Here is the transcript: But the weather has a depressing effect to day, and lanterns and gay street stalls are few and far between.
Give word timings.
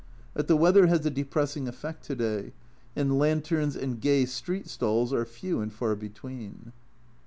But 0.33 0.47
the 0.47 0.55
weather 0.55 0.87
has 0.87 1.05
a 1.05 1.11
depressing 1.11 1.67
effect 1.67 2.03
to 2.05 2.15
day, 2.15 2.53
and 2.95 3.19
lanterns 3.19 3.75
and 3.75 4.01
gay 4.01 4.25
street 4.25 4.67
stalls 4.67 5.13
are 5.13 5.23
few 5.25 5.61
and 5.61 5.71
far 5.71 5.95
between. 5.95 6.73